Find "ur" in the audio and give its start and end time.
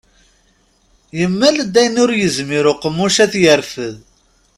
2.03-2.11